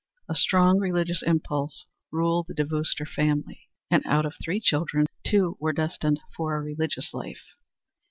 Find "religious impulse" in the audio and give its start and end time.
0.79-1.85